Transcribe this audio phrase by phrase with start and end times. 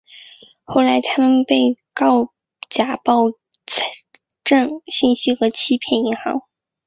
[0.63, 2.33] 后来他被告
[2.71, 3.29] 假报
[3.67, 3.91] 财
[4.43, 6.41] 政信息和欺骗银行。